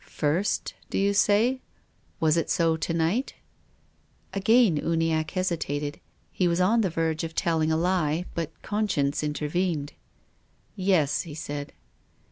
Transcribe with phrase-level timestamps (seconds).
[0.09, 1.61] "First, do you say?
[2.19, 3.35] Was it so to night?"
[4.33, 5.99] Again Uniacke hesitated.
[6.31, 9.93] He was on the verge of telling a lie, but conscience intervened.
[10.75, 11.71] "Yes," he said.